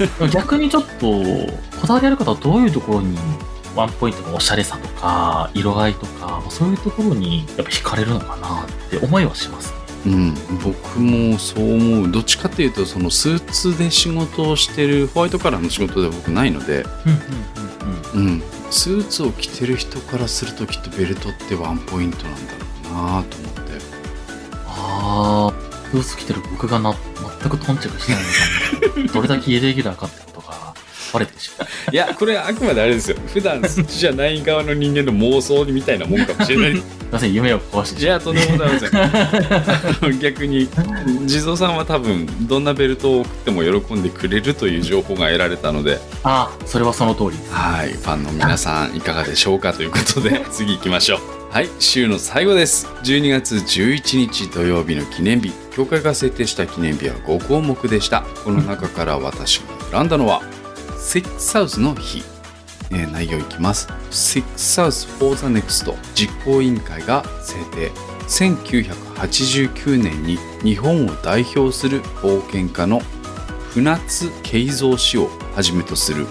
[0.31, 1.07] 逆にちょっと、
[1.81, 3.17] こだわりある方はどういうところに、
[3.75, 9.73] ワンポイントのおしゃれさとか、色合いとか、そういうところにやっぱ惹かれるのかなって思いはします。
[9.73, 9.77] ね。
[10.07, 12.11] うん、僕もそう思う。
[12.11, 17.13] どっちかっていうとそのスーツで仕事をしてるホワイトカラーの仕事では僕ないので、うん
[18.15, 18.33] うんうんうん。
[18.33, 23.67] うん、スーツを着てる人からするときっとベルトってワンポイントなんだろうなと思って。
[24.69, 26.95] あー、スーツ着てる僕がな、
[27.41, 28.23] 全く頓着してない
[29.05, 30.75] のが、 どれだけイレギュラーかってことが
[31.13, 31.69] バレてしまう。
[31.93, 33.17] いやこれあくまであれですよ。
[33.33, 36.73] 普段そっちじゃない側の人間の妄想みたいなもんかもしれない。
[36.73, 38.81] すいません、夢を壊してじゃあとんでもございま
[40.01, 40.19] せん。
[40.19, 40.69] 逆に
[41.27, 46.01] 地蔵さんは多分どんなベルトを送っても喜んでくれるという情報が得られたので。
[46.25, 47.31] あー、それはその通り。
[47.51, 47.93] はい。
[47.93, 51.21] ファンの皆さんいかがでしょうかということで次行きましょう。
[51.53, 51.69] はい。
[51.79, 52.89] 週の最後です。
[53.05, 60.41] 12月11日土曜日の記念日協会が設定した記念日は5項目でしたこの中から私が選んだのは
[60.97, 62.23] 6 South の日
[62.91, 63.89] えー内容いきます。
[64.11, 67.91] Six South for the Next 実行委員会が制定。
[68.29, 73.01] 1989年に日本を代表する冒険家の
[73.71, 76.27] 船津慶三氏をはじめとする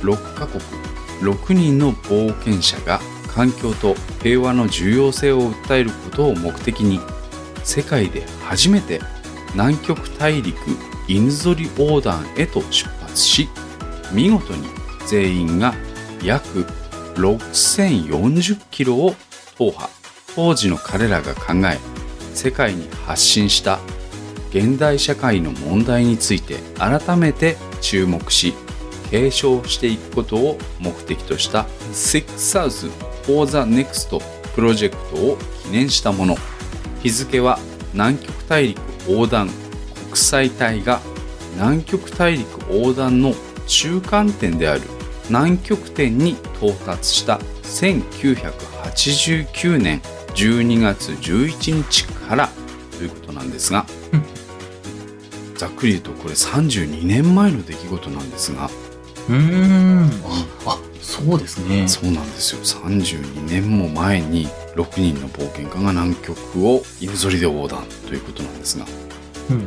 [0.00, 0.60] 6カ国
[1.20, 6.98] 6人の冒険者が環境と平和の重要性を訴えることを目的に
[7.70, 9.00] 世界で初めて
[9.52, 10.56] 南極大陸
[11.06, 13.48] 犬ぞり横断へと出発し
[14.12, 14.66] 見事に
[15.06, 15.72] 全員が
[16.24, 16.66] 約
[17.14, 19.14] 6040キロを
[19.56, 19.88] 踏破。
[20.34, 21.78] 当時の彼らが考え
[22.34, 23.78] 世界に発信した
[24.50, 28.52] 現代社会の問題について改めて注目し
[29.12, 32.90] 継承していくことを目的とした Six South
[33.24, 34.20] for the Next
[34.56, 36.36] プロジェクトを記念したもの。
[37.02, 37.58] 日付は
[37.92, 39.48] 南極大陸横断
[40.06, 41.00] 国際隊が
[41.54, 43.34] 南極大陸横断の
[43.66, 44.82] 中間点である
[45.28, 50.00] 南極点に到達した1989年
[50.34, 52.48] 12月11日から
[52.98, 53.86] ということなんですが
[55.56, 58.70] ざっくり言うとこれ32年前の出来事なんですが
[59.28, 60.10] うーん。
[60.66, 61.86] あ、あそうですね。
[61.86, 68.86] そうなんですよ32年も前に6人の冒険家が南極を犬ぞりで横断ということなんですが
[69.50, 69.66] うんうんう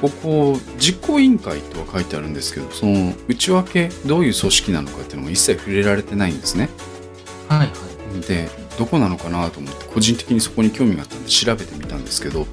[0.00, 6.70] ここ実行委員会とは書いてあるんですけどその内訳どういう組織なのかっていうのが一切触れられてないんですね
[7.50, 7.56] うん。
[7.58, 7.72] はいは
[8.16, 8.20] い。
[8.22, 12.46] でどこなのかなと思って個人的にそこに興味があったんで調べてみたんですけどうん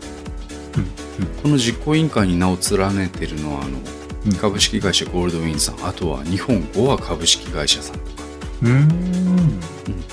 [1.42, 3.80] この実行委員会に名を連ねてるのはあの
[4.26, 7.98] うん株式会社ゴールドウィンさんあとは日本ゴア株式会社さん
[8.64, 9.60] うーん。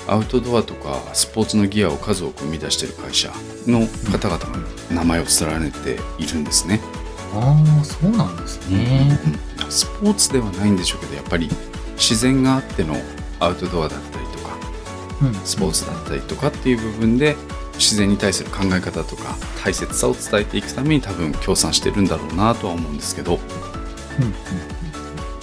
[0.07, 3.31] アウトドアとかスポーツのギアを数多く生み出している会社
[3.65, 4.47] の方々が
[4.91, 6.79] 名前を連ねているんですね、
[7.33, 9.19] ああ、そうなんですね。
[9.25, 11.49] うんスポーツではないんでしょうけどやっぱり
[11.95, 12.95] 自然があっての
[13.39, 14.57] アウトドアだったりとか
[15.23, 15.33] うん。
[15.43, 17.35] スポーツだったりとかっていう部分で
[17.73, 23.39] 自然に対する考え方とか大切さを伝えていくために多分協賛してるんだろうなとは思うんですけど
[24.19, 24.33] うんうん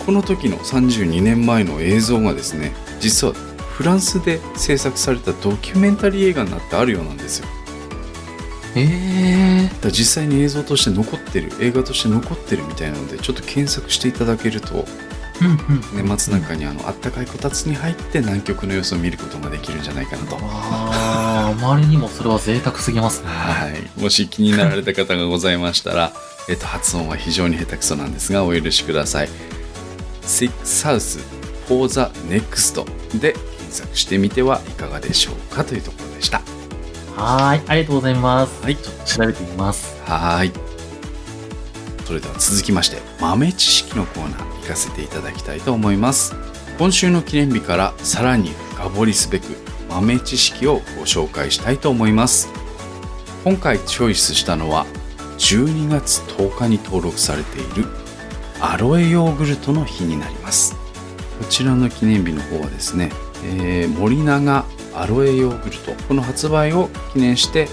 [0.07, 7.49] この時の32年前の映像がですね実はフランスで制作されたドキュメンタリー映画になってあるようなんですよ
[8.77, 14.87] ええだ実際に映像として残ってる映画として残ってるみたいなのでちょっと検索していただけると
[15.41, 16.07] うんうん。
[16.07, 23.29] 年末なんかにあのあったかいこたつに入って南極の様子を見ることができるんじゃないかなとああ、あまりにもそれは贅沢すぎますね。
[23.29, 26.12] はい、もし気になられた方がございましたら、
[26.49, 29.29] えっと、発音は非常に下手くそなんですがお許しください。
[30.23, 31.41] Six South
[31.72, 32.85] for the Next
[33.18, 36.42] で検索してみてはいかがでしょうかというところでした。
[37.16, 38.62] はーい、ありがとうございます。
[38.62, 40.00] はいちょっと調べてみます。
[40.04, 40.52] はーい。
[42.04, 46.35] それでは続きまして豆知識のコーナー行かせていただきたいと思います。
[46.78, 49.44] 今週の記念日からさらに深掘りすべく
[49.88, 52.48] 豆知識をご紹介したいと思います。
[53.44, 54.87] 今回チョイスしたのは
[55.38, 57.87] 12月10日に登録されている
[58.61, 60.82] アロエヨーグルトの日になります。
[61.38, 63.11] こちらの記念日の方はですね、
[63.45, 64.64] えー森永
[64.95, 65.92] アロエヨーグルト。
[66.07, 67.66] この発売を記念して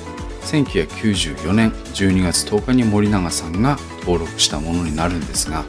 [0.43, 5.65] 1994年12月10日に森永さんが登録したものになるんですが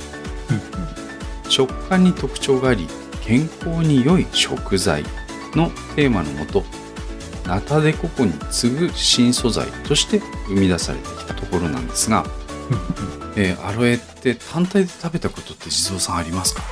[1.48, 2.86] 食感に特徴があり
[3.22, 5.02] 健康に良い食材
[5.56, 6.62] のテーマのもと
[7.46, 12.24] ナタデココに次ぐ新素材として生み出されてきたところなんですが、
[13.36, 16.62] えーアロエって単体で食べたことって地蔵さんありますか？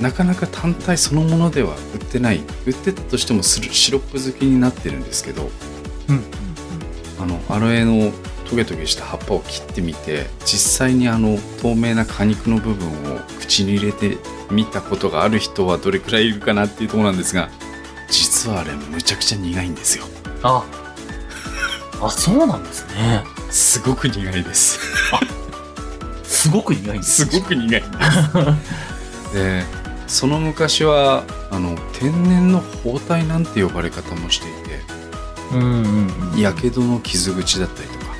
[0.00, 2.42] なかなか単体そのものでは売ってない。
[2.66, 5.50] 売ってたとしてもするシロップ漬けになってるんですけど。
[6.08, 6.16] うん。
[6.16, 6.22] うん
[7.18, 8.12] あのアロエの
[8.48, 14.18] トゲトゲした葉っぱを切ってみて実際にあの透明な果肉の部分を口に入れて
[14.50, 17.48] みたことがある人はどれくらいいるかなっていうところなんですが
[18.10, 20.04] 実はあれむちゃくちゃ苦いんですよ。
[20.42, 20.64] あ、
[22.00, 23.24] あ、そうなんですね。
[23.50, 24.78] すごく苦いです。
[26.46, 27.88] すごく苦いんですすごく苦いんです
[29.32, 29.64] で
[30.06, 34.80] その昔はあの天然の包帯なんて呼ばれ方もしていて
[35.52, 36.38] うんうんうん。
[36.40, 38.14] やけどの傷口だったりとか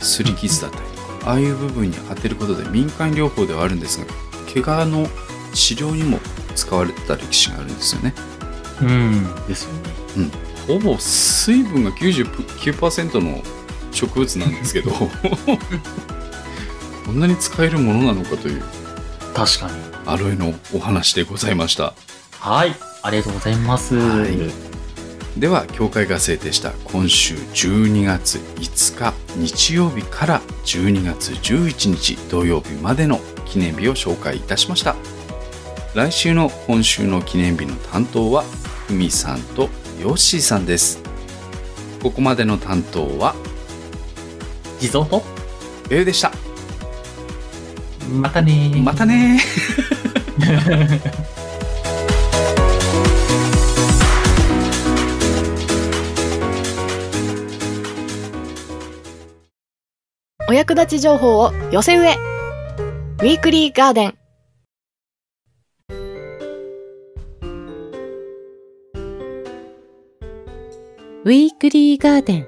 [0.00, 4.06] すり傷だったりとかああいう部分に当てることで民間療法ではあるんですが
[4.52, 5.06] 怪我の
[5.54, 6.18] 治療にも
[6.54, 8.14] 使われてた歴史があるんですよね
[8.82, 9.46] うん。
[9.46, 10.30] ですよね。
[10.66, 13.42] ほぼ水分が99%の
[13.92, 14.90] 植物なんですけど
[17.06, 18.62] こんなに使えるものなのかという
[19.34, 19.93] 確かに。
[20.06, 21.94] アロエのお話でございました。
[22.38, 22.74] はい。
[23.02, 23.96] ありがとうございます。
[23.96, 24.36] はい。
[25.40, 34.94] では協会が制定した今週12月5日日曜日から12月11日土曜日までの記念日を紹介いたしました。
[35.94, 38.44] 来週の今週の記念日の担当は
[38.86, 39.68] ふみさんと
[40.00, 41.00] ヨッシーさんです。
[42.02, 43.34] ここまでの担当は
[44.78, 45.22] 地蔵と、
[45.90, 46.30] エウでした。
[48.12, 48.82] またねー。
[48.82, 49.83] またねー
[60.48, 62.16] お役立ち情報を寄せ植え。
[63.20, 64.14] ウィークリーガーデン。
[71.24, 72.46] ウィークリーガーデン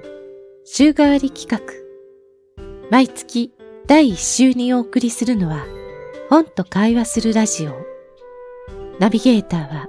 [0.63, 1.59] 週替わり企画
[2.91, 3.51] 毎月
[3.87, 5.76] 第1週にお送りするのは
[6.29, 7.85] 本と会話するラジオ
[8.99, 9.87] ナビゲーターは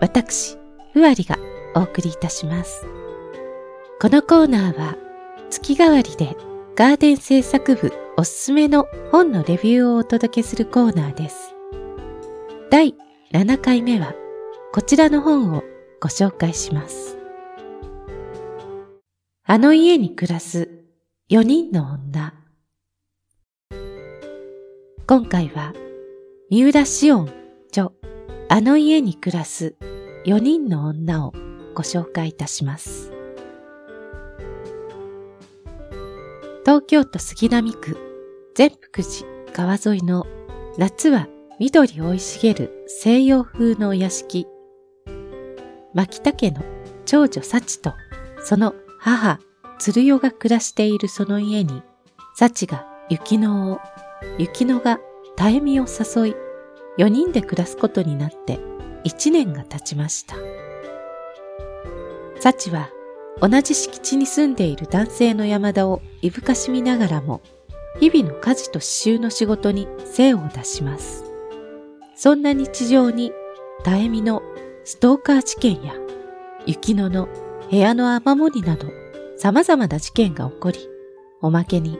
[0.00, 0.56] 私、
[0.94, 1.36] ふわりが
[1.74, 2.86] お送りいたします。
[4.00, 4.96] このコーナーは
[5.50, 6.36] 月替わりで
[6.74, 11.54] ガーデン制作部おすすめの本のレビューをお届けするコーナーです。
[12.70, 12.94] 第
[13.32, 14.14] 7回目は
[14.72, 15.64] こちらの本を
[16.00, 17.18] ご紹介します。
[19.44, 20.82] あの家に暮らす
[21.28, 22.43] 4人の女。
[25.06, 25.74] 今回は
[26.48, 27.28] 三浦紫音
[27.68, 27.92] 著
[28.48, 29.76] あの家に暮らす
[30.24, 31.34] 4人の女を
[31.74, 33.12] ご紹介いたします。
[36.64, 37.98] 東京都杉並区
[38.54, 40.26] 善福寺川沿いの
[40.78, 44.46] 夏は緑生い茂る西洋風のお屋敷。
[45.92, 46.62] 牧田家の
[47.04, 47.92] 長女幸と
[48.42, 49.38] その母
[49.78, 51.82] 鶴代が暮らしているその家に
[52.34, 53.80] 幸が雪乃を、
[54.38, 55.00] 雪乃が
[55.38, 56.36] 妙美を誘い、
[56.98, 58.60] 4人で暮らすことになって
[59.04, 60.36] 1年が経ちました。
[62.40, 62.90] 幸は
[63.40, 67.40] 同じ敷地に住んでいる男性の山田をいぶかしみながらも、
[68.00, 71.24] 日々の家事と刺繍の仕事に精を出します。
[72.16, 73.32] そんな日常に、
[73.84, 74.42] 妙美の
[74.84, 75.94] ストーカー事件や、
[76.66, 77.28] 雪乃の
[77.70, 78.88] 部屋の雨漏りなど、
[79.36, 80.78] 様々な事件が起こり、
[81.42, 81.98] おまけに、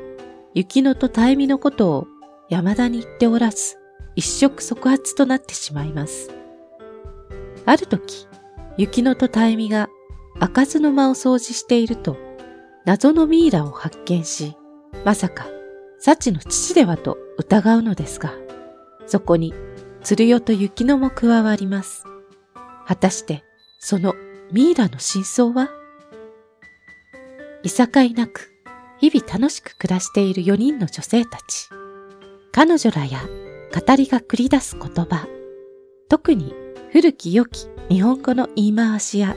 [0.54, 2.06] 雪乃と妙美のことを
[2.50, 3.76] 山田に言っておらず、
[4.16, 6.30] 一触即発となってしまいます。
[7.66, 8.28] ある時、
[8.76, 9.88] 雪乃と妙美が
[10.38, 12.16] 開かずの間を掃除していると、
[12.84, 14.56] 謎のミイラを発見し、
[15.04, 15.46] まさか、
[15.98, 18.34] 幸の父ではと疑うのですが、
[19.06, 19.54] そこに、
[20.02, 22.04] 鶴代と雪乃も加わります。
[22.86, 23.42] 果たして、
[23.78, 24.14] その
[24.52, 25.70] ミイラの真相は？
[27.62, 28.52] いさかいなく、
[28.98, 31.68] 日々楽しく暮らしている4人の女性たち。
[32.56, 33.18] 彼女らや
[33.74, 35.26] 語りが繰り出す言葉。
[36.08, 36.54] 特に
[36.92, 39.34] 古き良き日本語の言い回しや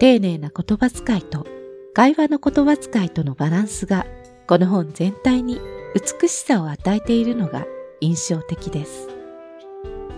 [0.00, 1.46] 丁寧な言葉遣いと
[1.94, 4.04] 会話の言葉遣いとのバランスが
[4.48, 5.60] この本全体に
[5.94, 7.64] 美しさを与えているのが
[8.00, 9.10] 印象的です。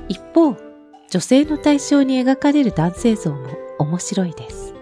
[0.08, 0.56] 一方、
[1.10, 3.46] 女性の対象に描かれる男性像も
[3.78, 4.72] 面白いです。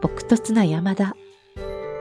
[0.00, 1.14] 朴突な山田、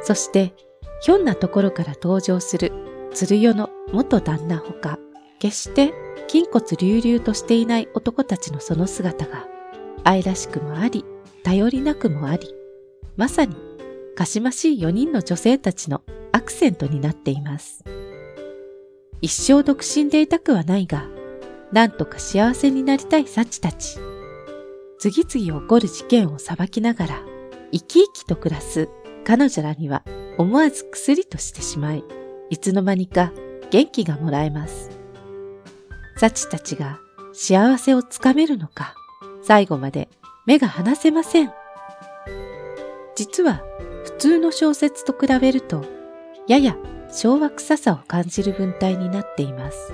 [0.01, 0.55] そして
[1.01, 4.99] ひょんなところから登場する鶴代の元旦那ほか、
[5.39, 5.93] 決して
[6.27, 9.47] 筋骨隆々としていない男たちのその姿が
[10.03, 11.03] 愛らしくもあり、
[11.43, 12.53] 頼りなくもあり、
[13.17, 13.55] まさに
[14.15, 16.01] かしましい4人の女性たちの
[16.31, 17.83] アクセントになっています。
[19.21, 21.07] 一生独身でいたくはないが、
[21.71, 23.97] なんとか幸せになりたい幸たち。
[24.99, 27.23] 次々起こる事件を裁きながら、
[27.71, 28.89] 生き生きと暮らす
[29.25, 30.03] 彼女らには
[30.37, 32.03] 思わず薬としてしまい、
[32.49, 33.31] いつの間にか
[33.69, 34.89] 元気がもらえます。
[36.17, 36.99] 幸たちが
[37.33, 38.95] 幸せをつかめるのか、
[39.43, 40.09] 最後まで
[40.45, 41.51] 目が離せません。
[43.15, 43.63] 実は
[44.03, 45.85] 普通の小説と比べると、
[46.47, 46.75] やや
[47.11, 49.93] 昭和臭さを感じる文体になっています。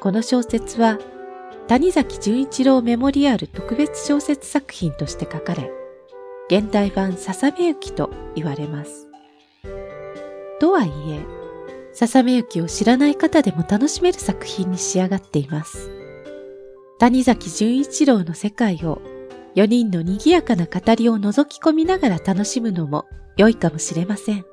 [0.00, 0.98] この小説は
[1.68, 5.70] 谷崎潤一郎メモリアル特別小説作品として書かれ、
[6.48, 9.08] 現代版ささめゆきと言われます。
[10.60, 11.35] とはいえ、
[11.96, 15.90] ささめゆきを知らない方でも楽しめる作品に仕上がっています。
[16.98, 19.00] 谷崎潤一郎の世界を
[19.54, 23.06] 4人の賑やかな語りを覗き込みながら楽しむのも
[23.38, 24.44] 良いかもしれません。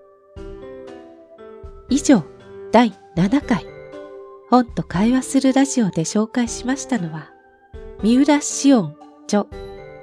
[1.89, 2.23] 以上、
[2.71, 3.65] 第7回、
[4.49, 7.33] 本と会話するラジオで紹介しましたのは、
[8.03, 9.47] 三浦紫音著、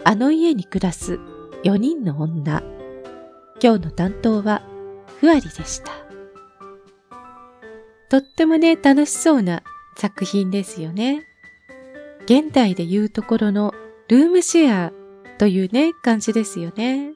[0.04, 1.18] あの家に暮らす
[1.64, 2.62] 4人の女。
[3.62, 4.60] 今日の担当は、
[5.20, 6.09] ふわりでした。
[8.10, 9.62] とってもね、楽しそうな
[9.96, 11.22] 作品ですよね。
[12.24, 13.72] 現代で言うところの
[14.08, 14.92] ルームシェア
[15.38, 17.12] というね、感じですよね。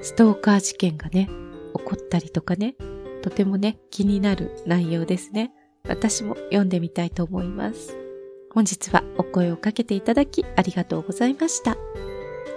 [0.00, 1.28] ストーカー事件がね、
[1.76, 2.74] 起こったりとかね、
[3.22, 5.52] とてもね、気になる内容ですね。
[5.86, 7.96] 私も読んでみたいと思います。
[8.50, 11.76] 本日はお声をかけていただきありがとうございました。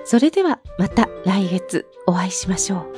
[0.05, 2.93] それではまた来月お会いしましょう。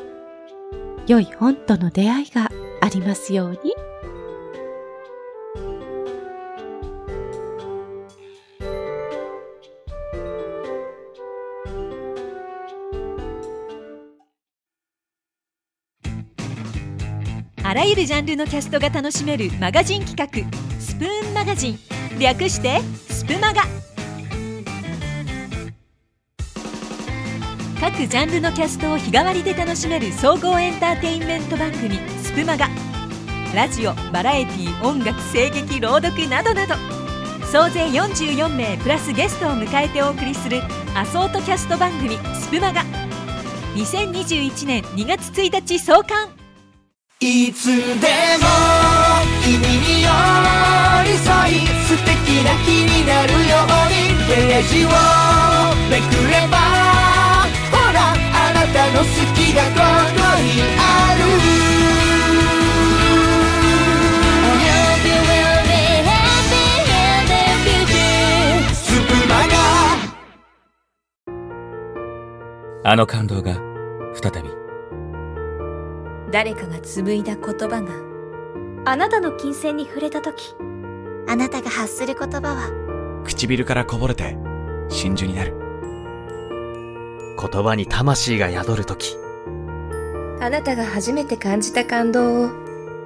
[1.08, 2.52] 良い本との出会いが
[2.82, 3.74] ありますように。
[17.74, 21.80] あらゆるジャンルのキャストが楽しめるマガジン企画スプーンマガジン。
[22.20, 23.64] 略してスプマガ。
[27.82, 32.70] 各ジャンルのキャストを日替わりで楽しめる総合エンターテインメント番組スプマガ。
[33.56, 36.76] ラジオバラエティ音楽声劇朗読などなど。
[37.52, 40.62] 総勢44名プラスゲストを迎えてお送りする
[40.94, 42.84] アソートキャスト番組スプマガ。
[43.74, 46.43] 2021年2月1日創刊。
[47.26, 47.80] いつでも
[49.46, 50.10] 君に寄
[51.06, 54.90] り添い素敵な日になるようにページを
[55.90, 56.58] めくれば
[57.72, 59.06] ほらあなたの好
[59.38, 59.80] きがこ
[60.18, 61.24] こにある。
[72.86, 73.54] あの感動が
[74.14, 74.63] 再び
[76.34, 80.56] 誰かが紡いだ言葉があなたの金銭に触れた時
[81.28, 84.36] あなたが発する言葉は唇からこぼれて
[84.90, 85.54] 真珠になる。
[87.40, 89.16] 言葉に魂が宿るとき
[90.42, 92.50] あなたが初めて感じた感動を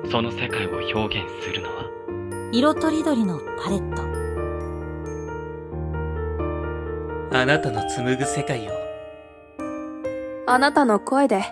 [0.10, 1.84] その世界を表現するのは？
[2.54, 4.04] 色とりどりのパレット。
[7.38, 8.72] あなたの紡ぐ世界を。
[10.48, 11.44] あなたの声で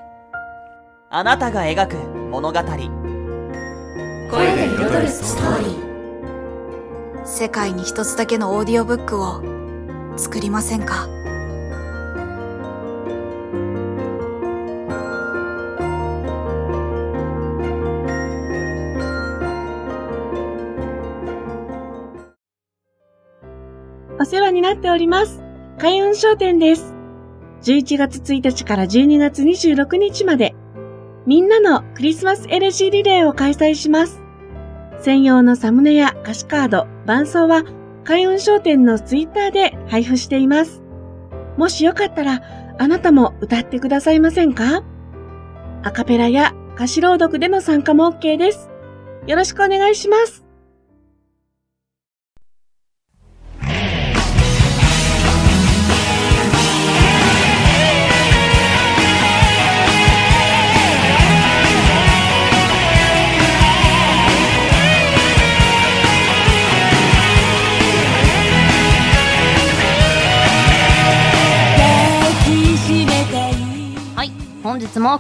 [1.18, 1.96] あなたが描く
[2.30, 2.90] 物語声で
[4.68, 9.42] 彩るストーリー世界に一つだけのオーディオブックを
[10.18, 11.08] 作りませんか？
[24.20, 25.42] お世話になっております。
[25.78, 26.94] 開運商店です。
[27.62, 30.54] 11月1日から12月26日まで、
[31.26, 34.22] みんなのクリスマス LG リレーを開催します。
[35.00, 37.64] 専用のサムネや歌詞カード、伴奏は
[38.04, 40.84] 開運商店のツイッターで配布しています。
[41.58, 42.42] もしよかったら、
[42.78, 44.84] あなたも歌ってくださいませんか？
[45.82, 48.70] アカペラや歌詞朗読での参加も OK です。
[49.26, 50.45] よろしくお願いします。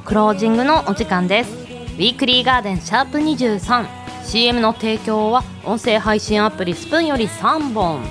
[0.05, 1.51] クロージングのお時間です。
[1.51, 8.03] ウィークリーガーデンシャープ 23CM の提供は音声配信アプリスプーンより3本。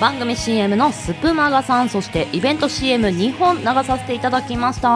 [0.00, 4.88] 番組 CM のスプマガさんそしてイベント CM2 本流させていただきました。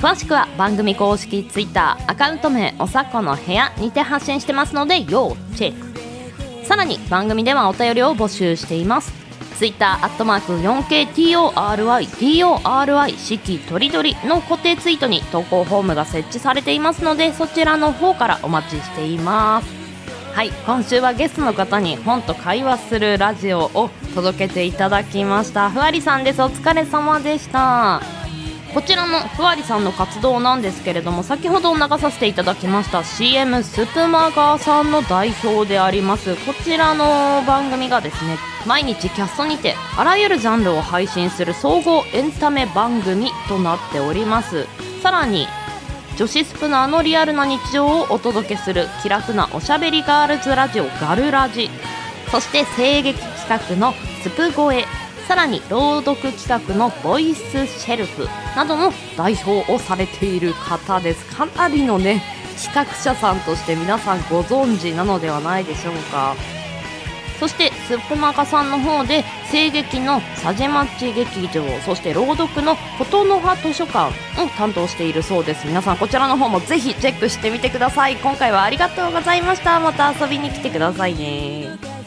[0.00, 6.64] 詳しくは番組公式 Twitter アカウント名おさこの部屋にて発信してますので要チェック。
[6.64, 9.12] さらに番組ではお便りを募集しています。
[9.58, 19.78] ツイッターアットマーク 4KTORITORI 四季とりどりの固定ツイートに投稿フォームが設置されていますのでそちらの方からお待ちしています。
[20.32, 25.70] はい今週はゲストの方に本と会話するラジオを届けていただきました。
[25.70, 26.40] ふわりさんです。
[26.40, 28.17] お疲れ様でした。
[28.74, 36.36] こちらのふわりさんの活動なんですけれども先ほど流させていただきました CM スプマガーさんの代表であります。
[36.46, 44.66] こちらの番組がですね毎日キャストにてあらゆるジャンルを配信する総合エンタメ番組となっております。
[45.02, 45.48] さらに
[46.16, 51.70] 女子スプナーのリアルな日常をお届けする気楽なおしゃべりガールズラジオガルラジ。
[52.30, 54.84] そして声劇企画のスプ声。
[55.28, 58.26] さらに朗読企画のボイスシェルフ
[58.56, 61.26] などの代表をされている方です。
[61.36, 62.22] かなりのね
[62.58, 66.34] 企画者さんとして皆さんご存知なのではないでしょうか。
[67.38, 69.22] そしてスップマカさんの方で
[69.52, 74.08] 声劇の佐治町劇場そして朗読の琴の葉図書館
[74.42, 75.66] を担当しているそうです。
[75.66, 78.16] 皆さんこちらの方もぜひチェックしてみてください。
[78.16, 79.78] 今回はありがとうございました。
[79.78, 81.97] また遊びに来てくださいね。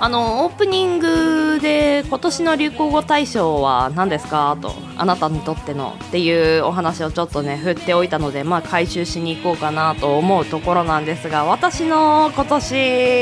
[0.00, 12.74] あのオープニングで今年の流行語大賞は何ですかとあなたにとってのっていうお話をちょっとね振っておいたのでまあ回収しに行こうかなと思うところなんですが私の今年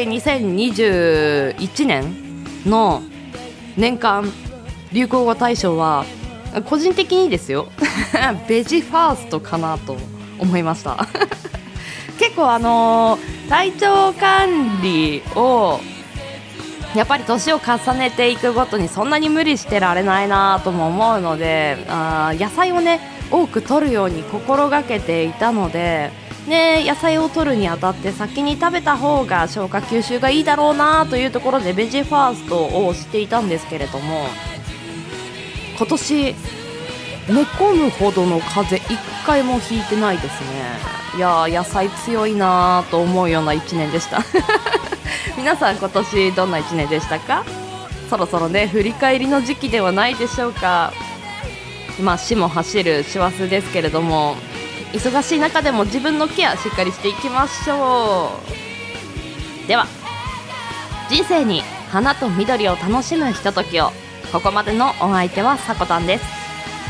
[0.06, 3.02] 2021年の
[3.78, 4.30] 年間
[4.92, 6.04] 流行語大賞は
[6.66, 7.68] 個人的にですよ。
[8.48, 9.96] ベジファーストかなと
[10.38, 11.06] 思いました。
[12.18, 13.18] 結構あの
[13.48, 15.80] 体調管理を
[16.96, 26.10] やっぱり年を重ねていくごとにそんなに無理してられないなとも思うのであ野菜をね多く摂るように心がけていたので、
[26.48, 34.26] ね、野菜を摂るにあたって先に食べた方が消化吸収がいいだろうなというところでベジファーストをしていたんですけれども
[35.76, 36.34] 今年
[37.28, 40.96] 寝込むほどの風邪一回もひいてないですね。
[41.16, 44.18] いや野菜強いなと思うような1年でした。
[45.46, 47.44] 皆さん今年どんな1年でしたか？
[48.10, 50.92] そろそろね振り返りの時期ではないでしょうか。
[52.02, 54.34] まあ死も走る師走ですけれども
[54.92, 58.40] 忙しい中でも自分のケアしっかりしていきましょ
[59.64, 59.68] う。
[59.68, 59.86] では
[61.08, 63.92] 人生に花と緑を楽しむひとときを
[64.32, 66.24] ここまでのお相手はさこたんです。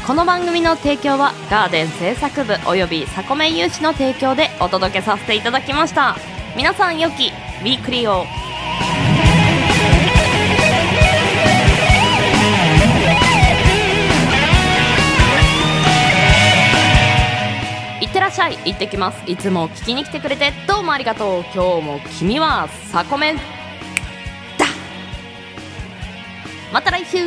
[0.07, 6.17] この番組の提供はガーデン製作部およびサコメ有志の提供でお届けさせていただきました。
[6.57, 7.31] 皆さん良き
[7.61, 8.25] ウィークリーを。
[18.01, 18.59] いってらっしゃい。
[18.65, 19.23] 行ってきます。
[19.27, 21.45] いつも聞きに来てくれてどうもありがとう。
[21.55, 23.37] 今日も君はサコメン。
[23.37, 23.43] だ。
[26.73, 27.19] また来週。